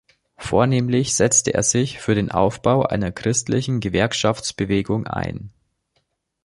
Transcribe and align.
Vornehmlich 0.39 1.13
setzte 1.15 1.53
er 1.53 1.61
sich 1.61 1.99
für 1.99 2.15
den 2.15 2.31
Aufbau 2.31 2.87
einer 2.87 3.11
christlichen 3.11 3.81
Gewerkschaftsbewegung 3.81 5.05
ein. 5.05 5.51